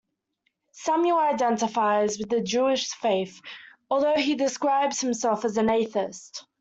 Samuel 0.71 1.19
identifies 1.19 2.17
with 2.17 2.29
the 2.29 2.41
Jewish 2.41 2.89
faith, 2.89 3.39
although 3.87 4.15
he 4.15 4.33
describes 4.33 4.99
himself 5.01 5.45
as 5.45 5.57
an 5.57 5.69
atheist. 5.69 6.47